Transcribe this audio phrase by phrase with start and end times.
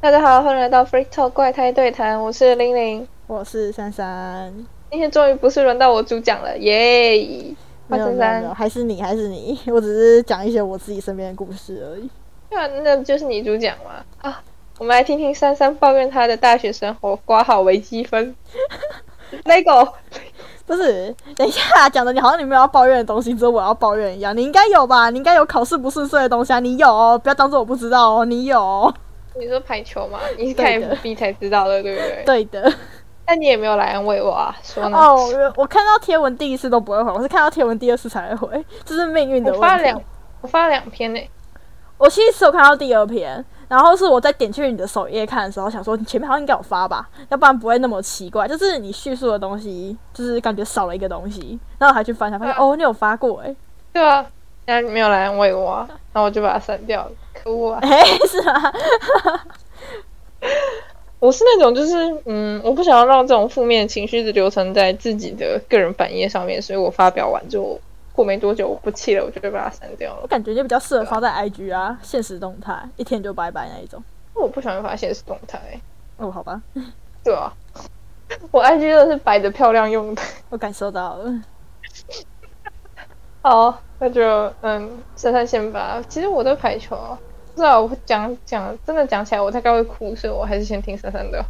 [0.00, 3.06] 大家好，欢迎来到 Freak Talk 怪胎对谈，我是玲玲。
[3.26, 4.54] 我是珊珊，
[4.92, 7.16] 今天终于不是轮到我主讲了，耶！
[7.88, 12.08] 没有没有没珊珊有，，还是你还是你， 我只是讲一些我自己身边的故事而已。
[12.48, 14.04] 对啊，那就是你主讲嘛。
[14.22, 14.40] 啊，
[14.78, 18.36] 我们来听听珊珊抱怨她的大学生活，挂好微积分。
[19.46, 19.94] Lego，
[20.64, 24.34] 不是，等一下讲的你好像你没有要抱怨的东西，只有我要抱怨一样。
[24.34, 25.10] 你应该有吧？
[25.10, 28.94] 你应该有考试不顺遂的东西啊，你有哦，不要当做我不知道哦，你有哦。
[29.38, 30.18] 你说排球嘛？
[30.36, 32.22] 你是看对的 FB 才知道的，对不对？
[32.24, 32.72] 对的。
[33.24, 34.96] 但你也没有来安慰我啊，说呢？
[34.98, 39.64] 哦，我我看到贴文第一次都不会回，我是看到贴文第二次才会回， 这是命运的问题。
[39.64, 40.02] 我发了两，
[40.40, 41.20] 我发了两篇呢、
[41.98, 48.48] 我其实只有看到第二篇，然后是我在点去你的首页看的时候，想说你前面好像应该有发吧，要不然不会那么奇怪。
[48.48, 53.54] 就是你叙述的东西，就是感觉少了一个东西，然后还去翻才发现，啊哦，你有发过哎、
[53.92, 54.24] 对啊，
[54.68, 57.80] 但你没有来安慰我啊，然后我就把它删掉了，可恶啊！
[57.80, 58.72] 哎、是吗？
[61.18, 67.80] 我是那种就是嗯，我不想要让这种负面情绪一直留存在自己的个人版页上面，所以我发表完就
[68.12, 70.18] 过没多久我不气了，我就会把它删掉了。
[70.20, 74.04] 我感觉就比较适合发在 IG 啊，现实动态，一天就拜拜那一种。
[74.34, 75.80] 我不喜欢发现实动态，
[76.18, 76.60] 哦，好吧，
[77.24, 77.50] 对啊，
[78.50, 80.20] 我 IG 都是摆的漂亮用的。
[80.50, 81.42] 我感受到了。
[83.48, 84.22] 好，那就
[84.60, 86.02] 嗯，珊珊先吧。
[86.06, 86.94] 其实我对排球，
[87.54, 91.48] 不知道我讲讲真的讲起来我大概会哭，所以我还是先听珊珊的好。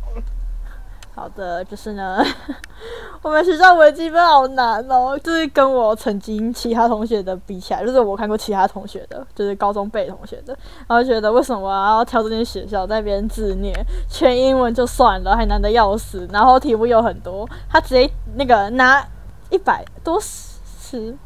[1.17, 2.25] 好的，就是呢，
[3.21, 13.75] 我们学校微积分好难哦，就是跟我曾经其他同学的比起来，就是我看过其他同学的，就是高中背同学的，然后觉得为什么我要挑这间学校在那边自虐，
[14.09, 19.05] 全英文就算了，还难得要死，然后题目又很多，他直接那个拿
[19.51, 20.58] 一百多十，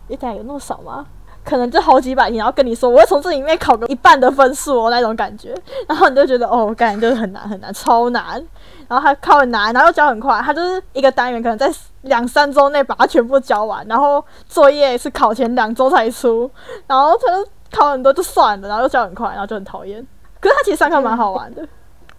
[0.09, 1.07] 一百有那么少吗？
[1.45, 5.53] 可能就好几百题，然后跟你说我会从这里面考个一半的分数哦，那种感觉，
[5.89, 8.41] 然后你就觉得哦，感觉就是很难很难，超难。
[8.87, 11.69] 然后他考很难，然后又教很快，他就是一个单元可能在
[12.03, 16.49] 两三周内把它全部教完，然后作业是考前两周才出，
[16.87, 20.07] 然后他就考很多就算了，然后又教很快，然后就很讨厌。
[20.39, 21.67] 可是他其实上课蛮好玩的，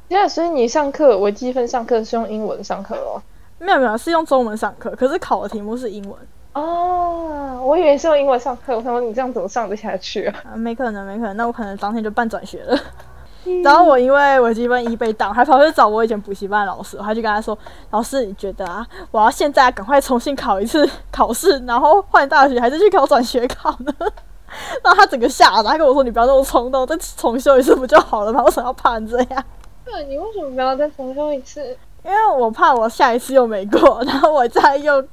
[0.09, 3.21] 对啊，所以你上课微积分上课是用英文上课哦。
[3.59, 6.19] 没有没有是用中文上课，可是考的题目是英文
[6.53, 10.43] 哦，我以为是用英文上课，我想说你这样怎么上得下去啊？
[10.53, 12.79] 啊，没可能没可能，那我可能当天就办转学了。
[13.61, 17.57] 然后我因为微积分一被挡，还跑去找我以前补习班的老师，我还去跟他说
[17.91, 23.93] ：“老师，你觉得啊，我要现在赶快重新考一次 考试，然后换大学，还是去考转学考呢？”
[24.81, 28.41] 然后 他整个吓了，他跟我说：“你不要那么冲动，再重修一次不就好了吗？
[28.43, 29.43] 为什么要怕成这样？
[29.83, 31.75] 对，你为什么不要再重修一次？
[32.05, 35.03] 因为我怕我下一次又没过，然后我再又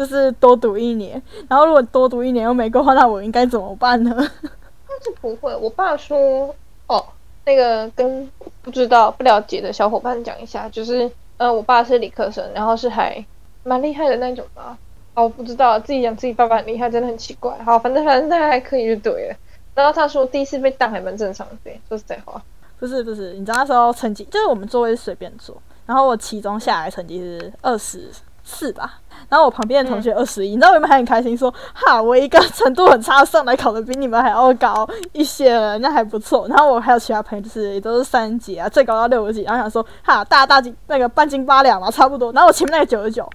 [0.00, 4.10] 就是多读一年，然后如果多读一年又没过的话，那我应该怎么办呢？
[4.16, 6.54] 那是不会，我爸说，
[6.86, 7.04] 哦，
[7.44, 8.26] 那个跟
[8.62, 13.22] 不知道不了解的小伙伴讲一下，就是呃，我爸是理科生，然后是还
[13.62, 14.78] 蛮厉害的那种吧。
[15.12, 17.54] 哦，我不知道，自己讲自己爸爸很厉害，真的很奇怪。
[17.62, 19.36] 好，反正反正他还可以就对了。
[19.74, 22.42] 然后他说第一次被当还蛮正常的，对，说实在话。
[22.78, 28.08] 不是不是，你知道那时候成绩就是我们座位是随便坐，然后我期中下来成绩是二十
[28.50, 36.46] 四吧，然后我旁边的同学二十一，你知道我们还很开心说，哈，我一个程度很差上来考的比你们还要高一些了，那还不错。
[36.48, 42.32] 然后我还有其他朋友就是也都是三级啊，最高到六十几，然后想说，哈，大大几那个半斤八两嘛，差不多。
[42.32, 43.28] 然后我前面那个九十九。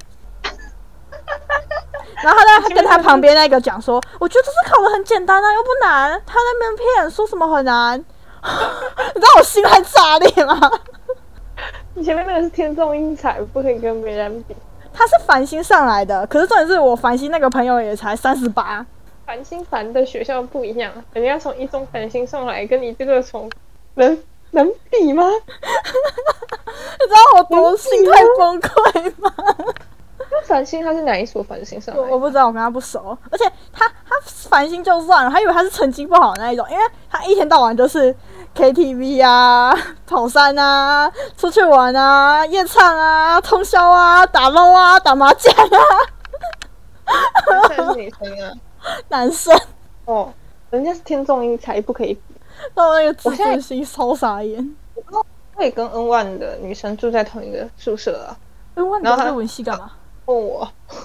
[2.23, 6.21] 然后他在跟他旁边那个讲说，我觉得这次考的很简单啊，又不难。
[6.25, 8.03] 他在那边骗，说什么很难， 你
[9.19, 10.71] 知道我心在炸裂吗？
[11.95, 14.55] 你前面那个是天纵英才，不可以跟别人比。
[14.95, 18.85] 他是繁星上来的，可是重点是我繁星那个朋友也才三十八，
[19.25, 23.49] 繁星繁的学校不一样，人家从一中繁星上来，跟你这个从
[23.95, 24.17] 能
[24.51, 25.23] 能比吗？
[25.27, 29.31] 你知道我多心态崩溃吗？
[30.31, 32.11] 那繁星他是哪一所繁星上来我？
[32.11, 34.15] 我不知道，我跟他不熟，而且他他
[34.49, 38.15] 繁星就算了，还以为他是成绩不好的那一种，因为他一天到晚就是
[38.55, 39.75] KTV 啊、
[40.07, 45.77] 跑山啊、出去玩啊、夜唱啊、通宵啊、打 LO 啊、打麻将啊，
[47.49, 47.87] 男生
[48.41, 48.53] 啊？
[49.09, 49.59] 男生，
[50.05, 50.31] 哦，
[50.69, 52.21] 人家是天纵英才，不可以比。
[52.73, 54.75] 到那个自尊心超傻眼。
[55.55, 58.37] 可以跟 N one 的女生住在同一个宿舍啊？
[58.75, 59.91] 哎，问你然后他日文系干嘛？
[60.25, 60.67] 问我，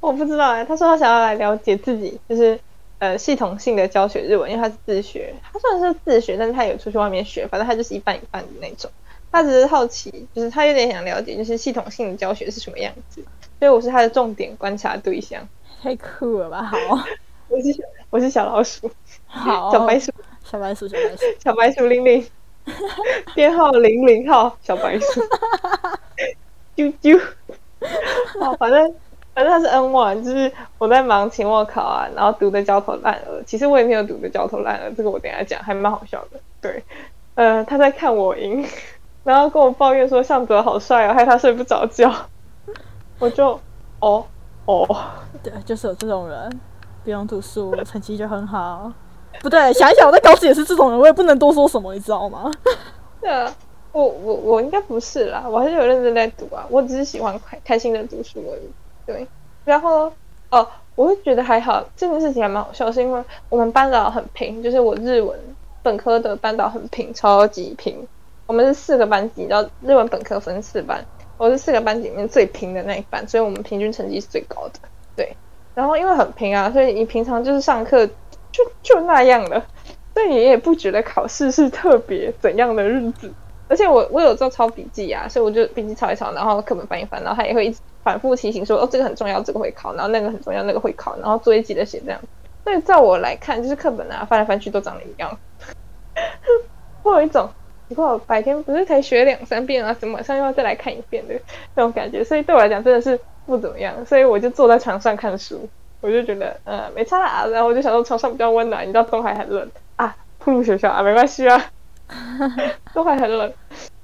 [0.00, 2.58] 我不知道哎、他说他想要来了解自己，就是
[2.98, 8.90] 呃系统性的教学日文，因为他是自学，他虽然是自学，但是他有出去外面学，反正他就是一半一半的那种。
[9.30, 13.24] 他只是好奇，就是他有点想了解，就是系统性的教学是什么样子，
[13.58, 15.48] 所以我是他的重点观察对象。
[15.82, 16.62] 太酷了吧！
[16.62, 16.76] 好，
[17.48, 18.90] 我是小我是小老鼠，
[19.26, 20.12] 好，小白鼠。
[20.44, 22.24] 小白鼠，小白鼠，小白鼠玲玲，
[23.34, 25.04] 编号零零号小白鼠，
[26.76, 27.20] 啾啾。
[28.38, 28.94] 好，反正
[29.34, 33.42] 反正他是 N one，就是我在忙期末考啊，然后读的焦头烂额。
[33.44, 36.38] 其实我也没有读的焦头烂额，这个我等一下讲，还蛮好笑的。
[36.60, 36.82] 对，
[37.34, 38.64] 呃，他在看我赢，
[39.24, 42.12] 然后跟我抱怨说向泽好帅啊，害他睡不着觉。
[43.18, 43.58] 我就
[44.00, 44.24] 哦
[44.66, 44.86] 哦，
[45.42, 46.60] 对，就是有这种人，
[47.02, 48.92] 不用读书，成绩就很好。
[49.40, 52.48] 不对，想一想，我在高职也是这种人，我也不能多说什么，你知道吗？
[53.20, 53.52] 对啊，
[53.90, 58.70] 我我我应该不是啦，我还是有认真在读啊，我只是喜欢开开心的读书而已。
[59.06, 59.26] 对，
[59.64, 60.12] 然后
[60.50, 65.38] 哦，我会觉得还好，这件事情还蛮好笑，是因为我们班导很平，就是我日文
[65.82, 68.06] 本科的班导很平，超级平。
[68.46, 71.04] 我们是四个班级，然后日文本科分四班，
[71.38, 74.80] 我是四个班级里面最平的那一班，所以我们平均成绩是最高的。
[75.16, 75.36] 对，
[75.74, 78.08] 然后因为很平啊，所以你平常就是上课。
[78.54, 79.66] 就就那样了，
[80.14, 83.28] 所以你也不觉得考试是特别怎样的日子。
[83.68, 92.20] 而且我我有做抄笔记啊，所以我就笔记抄一抄，然后课本翻一翻，然后他也会一直反复提醒说，哦，这个很重要，这个会考，然后那个很重要，那个会考，然后作业记得写这样。
[92.62, 95.38] 所以在我来看，就是课本啊翻来翻去都长得一样。
[97.02, 97.48] 会有一种，
[97.88, 101.34] 你看我白天不是才学两三遍啊，怎么晚上又要再来看一遍的
[101.74, 102.22] 那种感觉。
[102.24, 105.68] 所以对我来讲真的是不怎么样，所以我就坐在床上看书。
[106.00, 111.70] 我就觉得，呃，没差啦，然后我就想说床上比较温暖，你知道东海很冷啊，步入学校啊，没关系啊，
[112.92, 113.52] 东海很冷，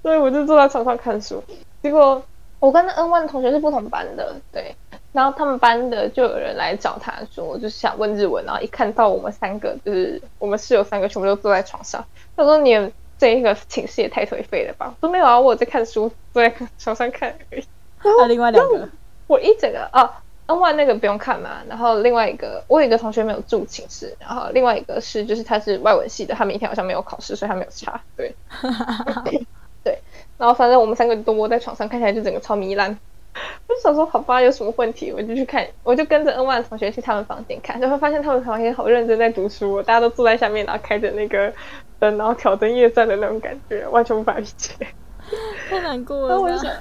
[0.02, 1.42] 所以我就坐在床上看书。
[1.82, 2.22] 结果
[2.58, 4.74] 我跟那 N one 同学是不同班的，对，
[5.12, 12.04] 然后他们班的就有人来找他说，就是想问日文，然后一看到我们三个，就是我们室友三个全部都坐在床上，
[12.36, 14.94] 他说你这一个寝室也太颓废了吧？
[15.00, 17.64] 我说没有啊，我在看书，坐在床上看而已。
[18.02, 18.88] 那另外两个，
[19.26, 20.22] 我一整个啊。
[20.50, 28.00] N one 那个不用看嘛，然后另外一个我有一个同学没有住寝室，然后另外一个是就是他是外文系的，他明天好像没有考试，所以他没有差。
[28.16, 28.34] 对，
[29.84, 29.98] 对，
[30.36, 32.98] 然后反正我们三个都窝在床上，看起来就整个超糜烂。
[33.68, 35.12] 我就想说，好吧，有什么问题？
[35.12, 41.52] 我就去看，我就跟着 N one 同学去他们房间看，就会发现他们房间好认真在读书，大家都坐在下面，然后开着那个
[42.00, 44.74] 灯，然后挑灯夜战的那种感觉，完全无法理解。
[45.68, 46.40] 太难过了。
[46.40, 46.72] 我就想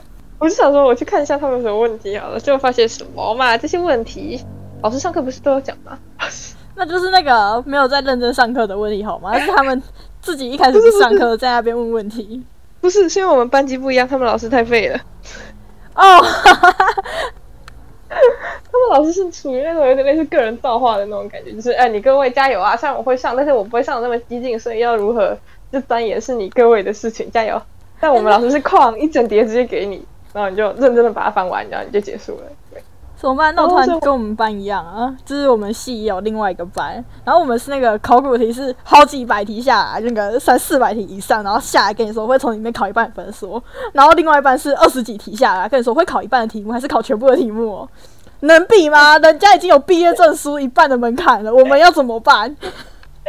[0.48, 3.58] 说，我去看一下他们有什么问题好了，结果发现什么嘛？
[3.58, 4.40] 这些问题，
[4.82, 5.98] 老师上课不是都有讲吗？
[6.76, 9.38] 那就是那个没有在认真上课的问题好吗？
[9.38, 9.82] 是他们
[10.22, 12.42] 自己一开始上课在那边问问题。
[12.80, 14.98] 不是，是因为我们班级不一样，他们老师太废了。
[15.96, 16.22] 哦，
[18.08, 22.78] 他们老师是处于那种有点类似个人造化的那种感觉，就是哎，你各位加油啊！
[22.78, 25.38] 虽然我会上，但是我不会上的那么激进，所以要如何
[25.74, 27.62] 就钻研是你各位的事情，加油。
[28.00, 30.06] 但我们老师是 旷一整叠直接给你。
[30.34, 32.44] 然后你就认真的把它翻完，然后你就结束了。
[32.72, 32.84] 对，
[33.18, 33.54] 怎么办？
[33.56, 43.62] 那我突然跟我们班一样啊，就是我们系有另外一个班，然后我们是那个考古题是好几百题下来，那个三四百题以上，然后下来跟你说会从里面考一半分数，
[43.92, 47.88] 然后另外一半是二十几题下来跟你说会考一半的题目，还是考全部的题目？
[48.42, 49.18] 能比吗？
[49.18, 52.56] 人家已经有毕业证书一半的门槛了，我们要怎么办？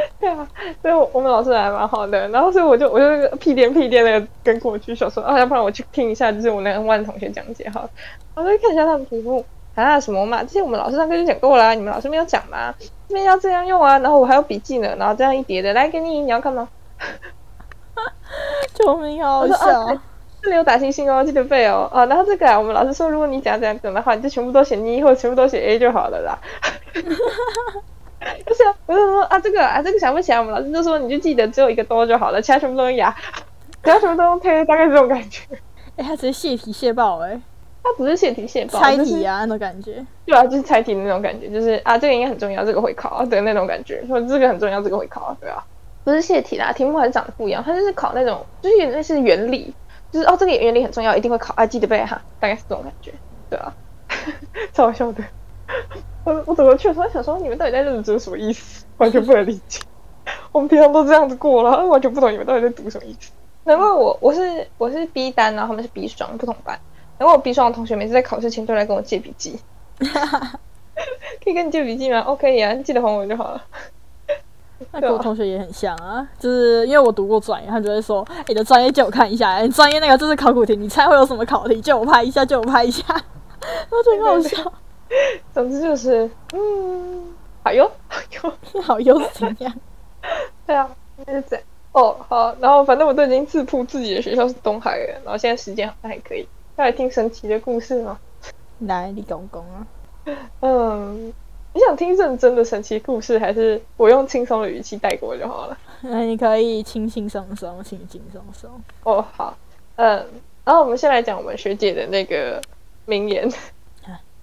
[0.21, 0.49] 对啊，
[0.83, 7.89] 所以我们老师还蛮好的，然后所以我就我就屁颠屁颠的跟过去想说啊，要不然我去听一下，就是我那个万同学讲解哈，
[8.35, 9.45] 我就看一下他们题目
[9.75, 12.75] 啊什么嘛，这些我们老师上课就讲过啦，你们老师没有讲吗？
[13.09, 16.69] 这边要这样用啊，然后我还有笔记呢，然后这样一叠的来给你，你要看吗？
[18.75, 19.99] 救命，好笑！
[20.43, 26.39] 这里有打星星哦，记得背哦啊，然后这个啊，我们老师说，如果你讲这样讲的话，你就全部都写你或者全部都写 A 就好了啦。
[28.45, 30.39] 不是，我就说啊，这个啊，这个想不起来。
[30.39, 33.11] 我们老师就说，你就记得只有一个多就好了，其他全部都用牙，
[33.83, 35.43] 其他全部都用推，大概这种感觉。
[35.97, 37.41] 哎，他只是泄题泄爆哎！
[37.83, 40.05] 他不是泄题泄爆，猜题啊那种感觉。
[40.27, 44.05] 对啊，就是猜题的那种感觉，就是啊，这个应该很重要，这个会考啊，对那种感觉。
[44.07, 45.65] 说这个很重要，这个会考，对啊。
[46.05, 47.63] 不是泄题啦，题目还是长得不一样。
[47.63, 49.75] 他就是考那种，就是有点类似原理，
[50.11, 53.13] 就是哦，这个原理很重要，一定会考啊，记得背哈，大概是这种感觉，
[53.49, 53.73] 对啊，
[54.73, 55.23] 超好笑的。
[56.25, 58.85] 我我走过去，突然想说，你们到底在认真什么意思？
[58.99, 59.81] 完全不能理解。
[60.53, 63.33] 我们平常都这样子过了， 完全不懂你们到底在读什么意思。
[63.65, 66.79] 难怪我我是我是 B 单，然后他们是 B 双，不同班。
[67.19, 69.59] 然后我 B 双的同学每次在考试前都来跟我借笔记。
[71.43, 73.63] 可以跟你借笔记吗？OK 呀，记得还我就好了。
[74.93, 81.81] 那跟我同学也很像啊，就是因为我读过专业，他就会说：“你的专业借我看一下，你专业那个就是考古题，你猜会有什么考题？
[81.81, 83.05] 借我拍一下，借我拍一下。”
[83.91, 84.73] 我觉得很好笑。
[85.53, 89.75] 总之就是，嗯，好哟，好哟， 好哟，怎么样？
[90.67, 90.89] 对啊，
[91.27, 91.65] 就是这样。
[91.93, 98.19] 哦，好，然后反正我都已经自曝自己的学校是东海了，然后现在时间好像还可以，要来听神奇的故事吗？
[98.79, 99.87] 来，李公公啊。
[100.61, 101.33] 嗯，
[101.75, 105.77] 你想听认真的神奇故事，还是我用轻松的语气带过就好了？
[106.03, 108.71] 那你可以轻轻松松，轻轻松松。
[109.03, 109.57] 哦，好，
[109.97, 110.25] 嗯，
[110.65, 112.63] 然后我们先来讲我们学姐的那个
[113.07, 113.51] 名言。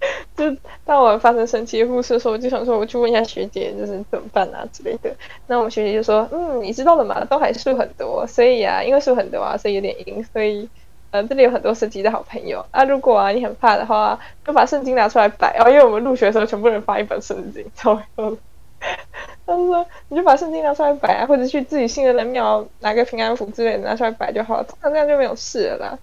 [0.36, 0.44] 就
[0.84, 5.14] 当我发生神奇的故事的时候，我就想说，我去问一下学姐，就是怎么办啊之类的。
[5.46, 10.68] 那我们学姐就说，嗯，你知道的嘛，东海树很多，所以啊，因为树很多啊，所以有点阴，所以
[11.10, 12.84] 呃，这里有很多神奇的好朋友啊。
[12.84, 18.38] 如果啊你很怕的话，就把圣经拿出来摆哦，因为我们入学的时候，全部人发一本圣经，超有。
[19.44, 25.98] 他说，你就把圣经拿出来摆啊，或者去自己信任的庙拿个平安符之类的拿出来摆就好了，通常这样就没有事了啦。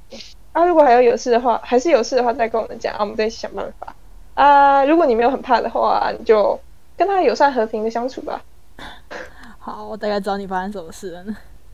[0.56, 3.94] 啊，如果还有有事的话，还是有事的话再跟我们讲啊，我们再想办法。
[4.36, 6.58] 啊，如果你没有很怕的话，你就
[6.96, 8.42] 跟他友善和平的相处吧。
[9.60, 11.26] 好，我大概知道你发生什么事了。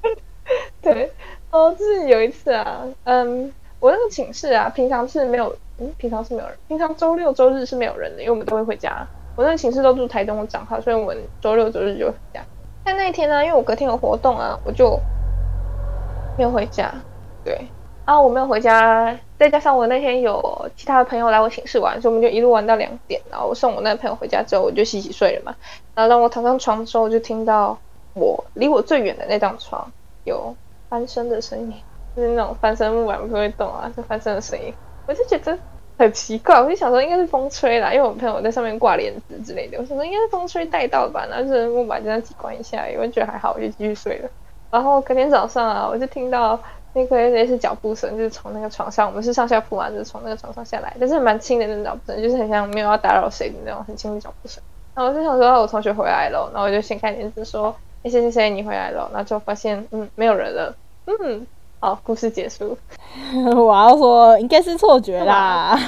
[0.81, 1.11] 对，
[1.51, 9.05] 哦，就是有一次啊，嗯，我那个寝室啊，平常是没有，嗯，平常是没有人，平常周六周日是没有人的，因为我们都会回家。
[9.35, 12.41] 我那个寝室都住台东的账号，所以我们周六周日就回家。
[12.83, 14.99] 但那一天呢，因为我隔天有活动啊，我就
[16.35, 16.91] 没有回家。
[17.45, 17.67] 对。
[18.03, 23.21] 啊，我没有回家，再加上我那天有其他的朋友来我寝室玩，所以我们就一路玩到两点。
[23.29, 25.55] 然后我送我那个朋友回家之后，我就洗洗睡了嘛。
[25.93, 27.77] 然后当我躺上床的时候，我就听到
[28.13, 29.89] 我离我最远的那张床
[30.23, 30.53] 有
[30.89, 31.73] 翻身的声音，
[32.15, 34.73] 就是那种翻身木板不会动啊，就翻身的声音。
[35.07, 35.57] 我就觉得
[35.97, 41.25] 很奇怪，我就想说应该是风吹啦，因为我朋友在上面挂帘子之类的，我想说应该是风吹带到吧。
[41.29, 44.29] 然后就是木板这样挤关一下，我觉得还好，我就继续睡了。
[44.71, 46.59] 然后隔天早上啊，我就听到。
[46.93, 54.61] 那个类似脚步声，就是从那个床上，我们是上下铺嘛，就是从那个床上下来，但是蛮轻的那种脚步声，就是很像没有要打扰谁的那种很轻的脚步声。
[54.93, 59.09] 然后我就想说，我同学回来了，然后我就先看帘子说，哎，谁谁谁你回来了？
[59.13, 60.75] 然后就发现，嗯，没有人了。
[61.05, 61.47] 嗯，
[61.79, 62.77] 好，故事结束。
[63.55, 65.79] 我要说，应该是错觉啦，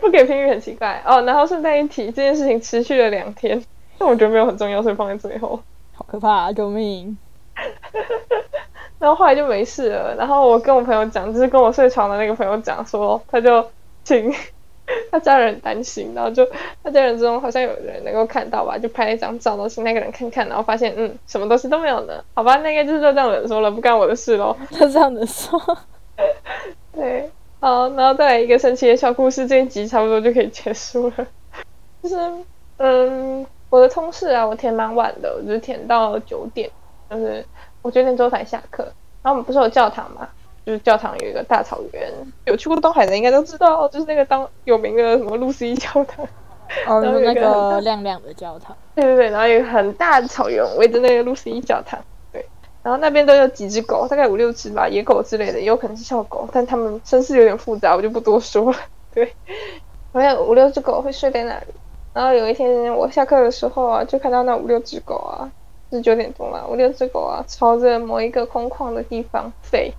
[0.00, 1.20] 不给评语很奇怪哦。
[1.22, 3.62] 然后顺带一提，这件事情持续了两天，
[3.98, 5.60] 但我觉得没有很重要，所以放在最后。
[5.92, 7.16] 好可怕，啊救命！
[8.98, 10.14] 然后后来就没事了。
[10.16, 13.64] 然后我跟我朋友讲，就是跟我睡床的那个朋友讲，说他就
[14.02, 14.32] 请
[15.10, 16.46] 他家人担心，然后就
[16.82, 22.22] 他家人中好像有人能够看到吧，就拍了一张照，然后请那个人看看，然后发现嗯，什么东西都没有呢。
[22.34, 24.56] 好吧，那个就是这样子说了，不干我的事喽。
[24.70, 25.58] 他这样子说，
[26.94, 31.26] 对，好，然后再来一个神奇的小故事，这一集差不多就可以结束了。
[32.02, 32.16] 就是
[32.76, 36.70] 嗯，我的通事啊，我填蛮晚的，我就填到九点，
[37.10, 37.44] 就是。
[37.84, 38.82] 我九点之后才下课，
[39.22, 40.26] 然后我们不是有教堂嘛？
[40.64, 42.10] 就是教堂有一个大草原，
[42.46, 46.24] 有去过东海的应该都知道，就是那个当有名的什么露西教堂，
[46.86, 48.74] 哦，那个亮亮的教堂。
[48.96, 52.00] 对对对，然后有很大的草原围着那个露西教堂，
[52.32, 52.46] 对，
[52.82, 58.78] 然后那边都有几只狗，大概五六只吧，野狗之类的，也有可能是小狗，但它们身世有点复杂，我就不多说了。
[59.12, 59.30] 对，
[60.14, 61.74] 好像五六只狗会睡在那里，
[62.14, 65.52] 然后有一天我下课的时候啊，就看到那五六只狗啊。
[65.90, 69.92] 是九点钟嘛，我六只狗啊，朝着某一个空旷的地方飞，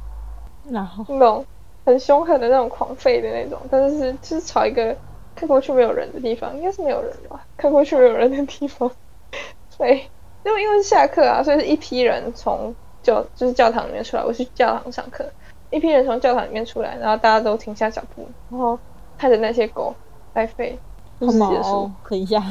[0.69, 1.05] 然后？
[1.07, 1.45] 那种
[1.85, 4.95] 很凶狠的那种狂吠的那种，但是是就是朝一个
[5.35, 7.45] 看过去没有人的地方，应该是没有人吧？
[7.57, 8.89] 看过去没有人的地方，
[9.77, 10.09] 对，
[10.43, 12.73] 因为因为是下课啊，所以是一批人从
[13.03, 15.23] 教就是教堂里面出来，我去教堂上课，
[15.69, 18.77] 一批人从教堂里面出来，然后大家都停下脚步，然后
[19.17, 19.93] 看着那些狗
[20.33, 20.75] 在吠，
[21.19, 22.41] 好毛，等一下，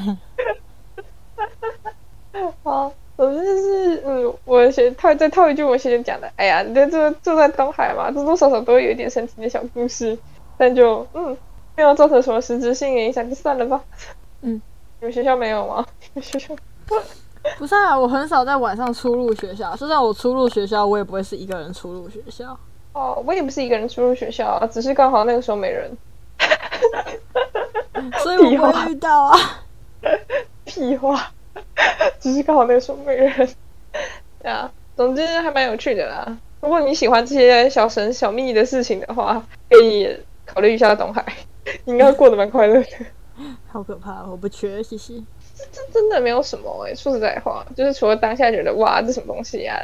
[2.62, 2.92] 好。
[3.16, 10.18] 我就是嗯，我先套再套一句我先讲的，哎呀，你在住住在东海嘛，多多少少都会有一点神奇的小故事，
[10.58, 11.36] 但就嗯，
[11.76, 13.80] 没有造成什么实质性影响，就算了吧。
[14.42, 14.60] 嗯，
[15.00, 15.86] 你们学校没有吗？
[16.00, 16.54] 你们学校
[17.58, 22.58] 不是啊，我很少在晚上出入学校，就算我出入学校，我也不会是一个人出入学校。
[22.94, 25.96] 哦，我也不是一个人出入学校，只是刚好那个时候没人，
[28.22, 29.38] 所以 我不会遇到啊。
[30.64, 31.30] 屁话。
[32.20, 33.48] 只是刚好那个时候没人，
[34.42, 36.36] 对啊，总之还蛮有趣的啦。
[36.60, 41.24] 如果你喜欢这些小神小秘的事情的话，可以考虑一下东海，
[41.84, 42.88] 应该过得蛮快乐的。
[43.68, 45.14] 好可怕，我不缺，谢谢。
[45.56, 49.78] 这这真的没有什么哎，说实在话，就是除了当下觉得哇这什么东西呀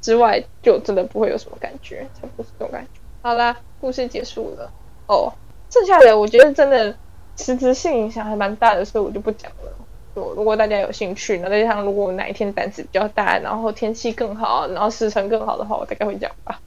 [0.00, 3.00] 之外，就真的不会有什么感觉，差不多是这种感觉。
[3.22, 4.70] 好啦，故事结束了
[5.06, 5.32] 哦，
[5.70, 6.96] 剩下的我觉得真的
[7.36, 9.72] 实质性影响还蛮大的，所以我就不讲了。
[10.14, 16.60] 如果大家有兴趣，那再加上如果哪一天胆子比较大，然后天气更好，然后时程更好的话，我大概会讲吧。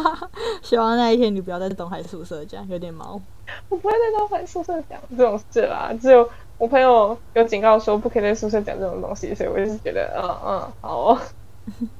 [0.62, 3.20] 希望那一天你不要在东海宿舍讲，有点毛。
[3.68, 11.18] 我不会在东海宿舍讲这种事啦，只有我朋友有警告说不可以在宿舍讲这种东西，所以我就是觉得，嗯嗯，好哦。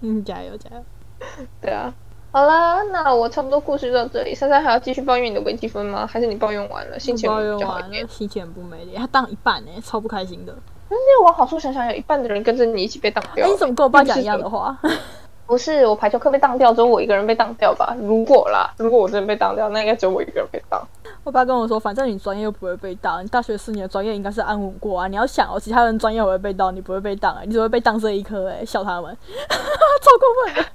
[0.00, 0.82] 嗯，加油加油。
[1.60, 1.92] 对啊，
[2.32, 4.34] 好啦，那我差不多故事就到这里。
[4.34, 6.06] 珊珊还要继续抱怨你的微积分吗？
[6.06, 8.08] 还是你抱怨完了，心情抱比怨完了，较好一点？
[8.08, 8.94] 心情很不美丽。
[8.96, 10.54] 他当一半呢，超不开心的。
[10.94, 13.46] 但是往好处想想，有一半的人跟着你一起被当掉。
[13.46, 14.78] 你怎么跟我爸讲一样的话？
[15.46, 17.94] 不是我排球课被当掉，只有我一个人被当掉吧？
[18.00, 20.80] 如果啦，如果我真的被当掉，那应该只有我一个人被当。
[21.22, 25.08] 我爸跟我说，反正你专业又不会被当，你大学四年的专业应该是安稳过啊。
[25.08, 30.70] 你要想哦，其他人专业我会被当，你不会被当、欸，你只会被当这一科哎、笑他们， 超过分的。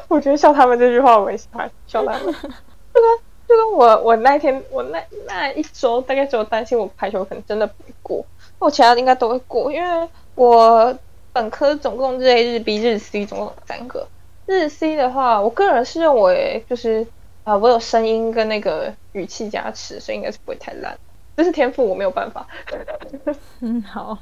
[0.08, 2.20] 我觉得笑他们这句话我也喜欢，笑他们。
[2.24, 8.26] 就跟就跟我我那一天我那那一周大概只有担心我排球可能真的不会过，
[8.58, 10.98] 我其他的应该都会过，因为我
[11.32, 14.08] 本科总共日 A 日 B 日 C 总共有三个。
[14.46, 17.06] 日 C 的话，我个人是认为就是
[17.44, 20.98] 啊、我有声音跟那个语气加持，所以应该是不会太烂。
[21.34, 22.46] 这是天赋，我没有办法。
[23.60, 24.18] 嗯，好，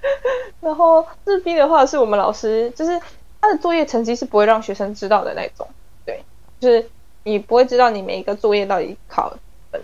[0.60, 2.98] 然后日 B 的话，是我们老师，就是
[3.40, 5.68] 他的作业成绩是不会让学生知道的那种，
[6.06, 6.22] 对，
[6.60, 6.88] 就是
[7.24, 9.34] 你不会知道你每一个作业到底考，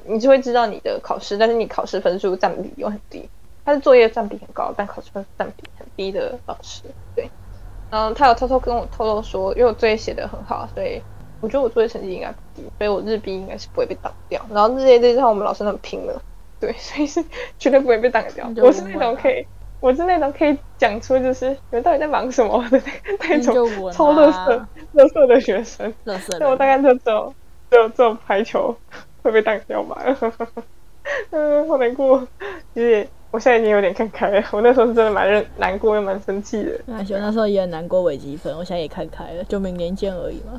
[0.07, 3.29] 你就会知道你的考试，但是你考试分数占比又很低。
[3.69, 6.85] 他的作业占比很高，但考试分占比很低的老师，
[7.15, 7.29] 对。
[7.91, 11.03] 然后他有偷偷跟我透露说，因为我作业写得很好，所以
[11.43, 14.41] 我觉得我作业成绩应该不低，所以我日 B 应该是不会被挡掉。
[14.51, 16.19] 然后日 A 这一套我们老师很拼了，
[16.59, 17.23] 对， 所以是
[17.59, 18.55] 绝对不会被挡掉那。
[18.55, 19.47] 就我是那种可以，
[19.81, 22.81] 我是那种可以讲出就是你们到底在忙什么的
[23.21, 25.93] 那那种超乐啊色乐色的学生。
[26.05, 27.35] 乐色那我大概就只有
[27.71, 28.75] 只有只有排球
[29.23, 30.03] 会被挡掉吧。
[31.33, 32.27] 嗯，好难过。
[32.75, 36.73] 其 实我现在已经有点看开了， 我那时候是真的蛮认难过又蛮生气的。
[36.87, 40.59] 那行，那时候也很难过微积分，我现在也看开了，就明年见而已嘛。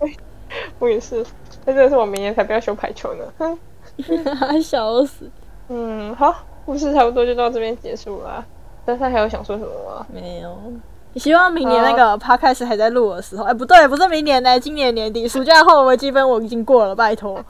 [0.78, 1.24] 我也是，
[1.64, 3.24] 那真的是我明年才不要修排球呢。
[3.38, 3.58] 哼
[4.62, 5.30] 笑死，
[5.68, 8.44] 嗯，好，故事差不多就到这边结束了。
[8.84, 10.06] 但是还有想说什么吗？
[10.12, 10.56] 没有。
[11.16, 17.42] 希望明年那个 podcast 还在录的时候，哎、不对，不是明年呢，今年年底暑假后的微积分我已经过了，拜托。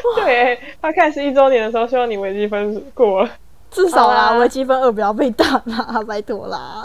[0.16, 3.30] 对，他开始一周年的时候，希望你微积分过了，
[3.70, 6.84] 至少啦，微积分二不要被打啦，拜托啦。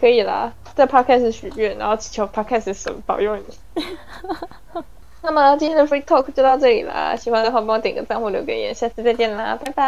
[0.00, 3.84] 可以啦，在 podcast 许愿，然后祈求 podcast 神保佑你。
[5.22, 9.84] 那么今天的 free talk 就到这里啦，喜欢的话帮我点个赞或留个言，下次再见啦，拜拜。